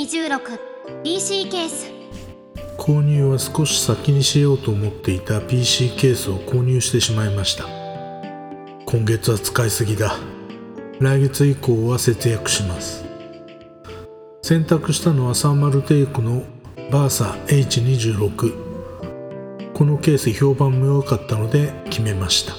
[0.00, 1.90] H26PC ケース。
[2.78, 7.66] 購入は少し先にしようと思っていた PC ケースを購入してしまいました。
[8.86, 10.16] 今月は使いすぎだ。
[11.00, 13.04] 来月以降は節約します。
[14.42, 16.44] 選択したのはサーマルテイクの
[16.90, 22.54] バーサ H26 このケース評判も良かったので決めました。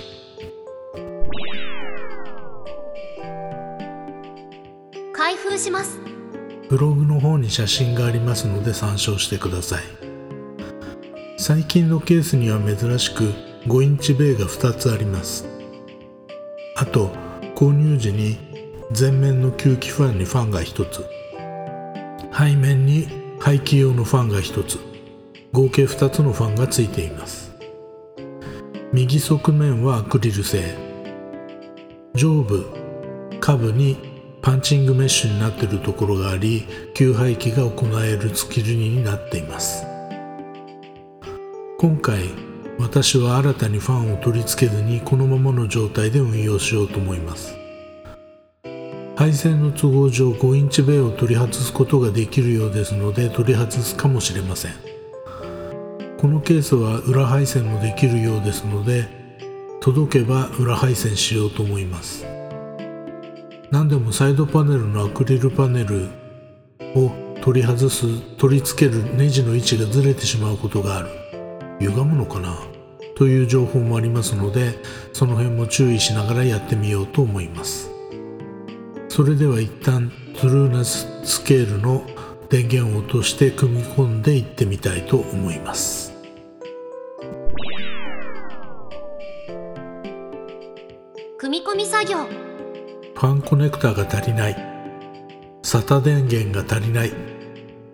[5.14, 6.11] 開封します
[6.72, 9.84] ブログの方に写真がありますので参照してください。
[11.38, 13.26] 最近のケースには珍しく
[13.66, 15.46] 5インチベイが2つあります。
[16.78, 17.12] あと
[17.56, 18.38] 購入時に
[18.98, 21.06] 前面の吸気ファンにファンが1つ。
[22.34, 23.10] 背面に
[23.42, 24.80] 排気用のファンが1つ。
[25.52, 27.52] 合計2つのファンがついています。
[28.94, 30.74] 右側面はアクリル製。
[32.16, 32.66] 上部
[33.42, 34.11] 下部に
[34.42, 39.86] パンチングメッシュになっているところがあり給排気が行えるスキルになっています。
[41.78, 42.30] 今回
[42.80, 47.56] 私は新たにファンを取り付けずにこのままの状態で運用しようと思います。
[49.16, 54.72] 配線の都合上5インチベイを取り外すことができるようですので取り外すかもしれません。
[56.18, 59.08] このケースは裏配線もできるようですので
[59.82, 62.41] 届けば裏配線しようと思います。
[63.72, 66.10] 何でもサイドパネルのアクリルパネル
[66.94, 67.10] を
[67.42, 71.08] 取り外す取り付けるネジの位置がずれてしまうことがある。
[71.80, 72.54] 歪むのかな？
[73.16, 74.78] という情報もありますので
[75.14, 77.90] その辺も注意しながらやってみようと思います。
[79.08, 82.06] それでは一旦トゥルーナススケールの
[82.50, 86.12] 電源を落として組み込んでいってみたいと思います。
[91.38, 92.51] 組み込み作業。
[93.22, 94.56] ファンコネクタが足りない。
[95.62, 97.14] SATA 電源が足りない。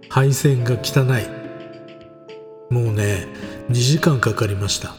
[0.08, 2.74] 配線が汚い。
[2.74, 3.28] もうね
[3.68, 4.96] 2時間かかりました。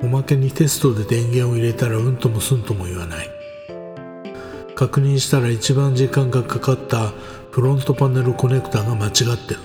[0.00, 3.28] おまけにテストで電源を入れたらうんともすんとも言わない。
[4.76, 7.12] 確認したら一番時間がかかった
[7.50, 9.60] フロントパネルコネクタが間違ってる。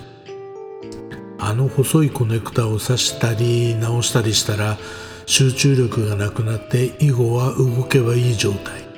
[1.38, 4.80] あの細いコネクタを挿したり直したりしたら
[5.28, 8.91] 集中力がなくなって以後は動けばいい状態。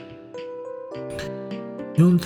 [1.95, 2.17] 4,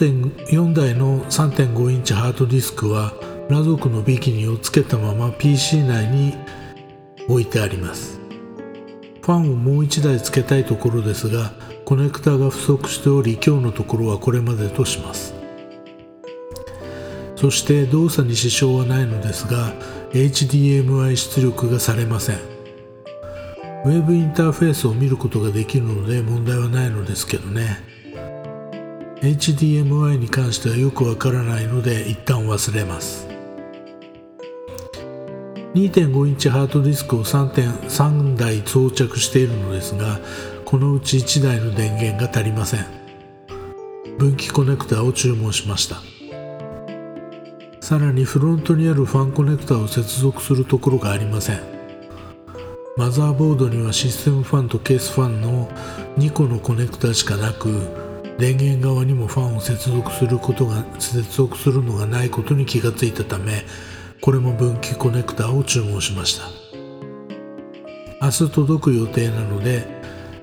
[0.48, 3.14] 4台の3.5インチハードディスクは
[3.50, 6.36] 裸族のビキニをつけたまま PC 内に
[7.28, 8.18] 置いてあります。
[9.22, 11.52] ファンをもう1台つけたいところですが
[11.84, 15.36] コネクタが不足しており今日のところはこれまでとします。
[17.36, 19.74] そして動作に支障はないのですが
[20.14, 22.38] HDMI 出力がされません。
[23.84, 27.97] ウェブインターフェースを見ることができるので問題はないのですけどね。
[29.22, 33.28] HDMI に関してはよくわからないので一旦忘れます。
[35.74, 40.20] 2.5インチハードディスクを 3, 3台装着しているのですが
[40.66, 42.86] このうち1台の電源が足りません。
[44.18, 45.98] 分岐コネクタを注文しました。
[47.80, 51.60] さらにフロントにあるファンコネクタを接続するところがありません。
[52.98, 55.70] マザーボードにはシステムファンとケースファンの
[56.18, 57.70] 2個のコネクタしかなく
[58.38, 63.64] 電源側にもファンを接続することが接続するのがないことに気がついたため
[64.22, 66.46] これも分岐コネクタを注文しました。
[68.20, 69.86] 明日届く予定なので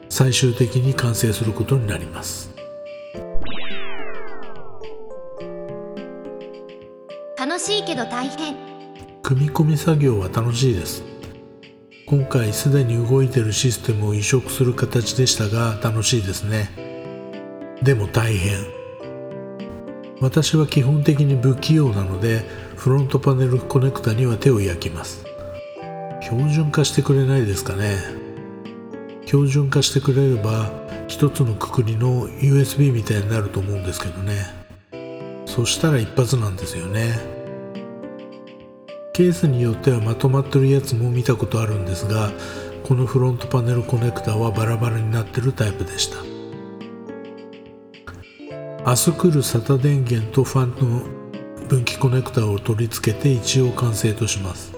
[0.09, 2.55] 最終的に完成することになります。
[7.37, 8.57] 楽しいけど大変。
[9.23, 11.03] 組み込み作業は楽しいです。
[12.07, 16.84] 今回すでに動いているシステムを移植する形でしたが楽しいですね
[17.85, 18.65] でも大変。
[20.23, 22.43] 私は基本的に不器用なので
[22.77, 25.27] フロントパネルコネクタには手を焼きます。
[26.23, 27.99] 標準化してくれないですかね。
[29.27, 30.73] 標準化してくれれば
[31.09, 34.47] 一つのくくりの USB みたいになると思うんですけどね。
[35.45, 37.19] そしたら一発なんですよね。
[39.13, 42.33] ケースによってはまとまってるやつも見たことあるんですが
[42.83, 46.34] このフロントパネルコネクタはバラバラになってるタイプでした。
[48.87, 54.75] 明日来る SATA 電源とファンの分岐コネクタを取り付けて一応完成とします。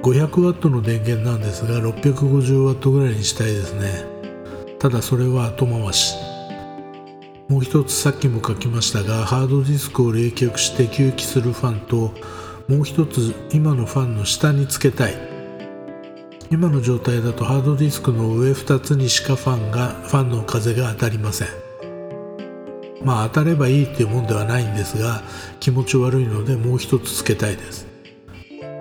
[0.00, 4.06] 500W の電源なんですが 650W ぐらいにしたいですね。
[4.78, 6.14] ただそれは後回し。
[7.50, 12.14] もう一つさっきも書きましたがハードディスクを冷却して吸気するファンと
[12.66, 15.14] もう一つ今のファンの下につけたい。
[16.50, 21.48] 今の状態だとハードディスクの上2つにしかファンがファンの風が当たりません。
[23.04, 25.22] まあ当たればいいっていうもんではないんですが
[25.60, 27.86] 気持ち悪いのでもう一つつけたいです。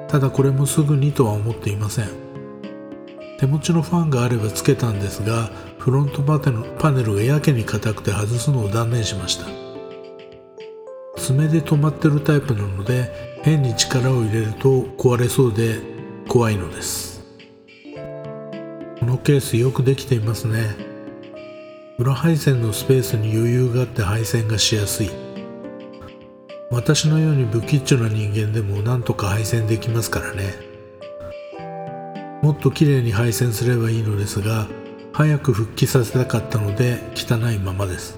[0.07, 2.07] ただこれもすぐにとは思っていません。
[3.39, 9.45] 手持ちのファンがあればつけたんですがフロントパネルパネルがやけに硬くて外すのを断念しました。
[11.17, 15.79] 爪で止まってるタイプなので変に力を入れると壊れそうで
[16.27, 17.25] 怖いのです。
[18.99, 20.92] このケースよくできていますね。
[21.99, 25.11] 裏配線のスペースに余裕があって配線がしやすい。
[26.71, 30.55] 私のように不吉祥な人間でもなんとか配線できますからね。
[32.41, 34.67] もっと綺麗に配線すればいいのですが
[35.13, 38.17] 早く復帰させたかったので汚いままです。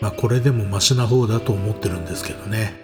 [0.00, 2.83] まあこれでもマシな方だと思ってるんですけどね。